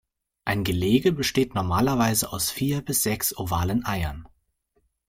Ein 0.45 0.63
Gelege 0.63 1.11
besteht 1.11 1.53
normalerweise 1.53 2.33
aus 2.33 2.49
vier 2.49 2.81
bis 2.81 3.03
sechs 3.03 3.37
ovalen 3.37 3.85
Eiern. 3.85 4.27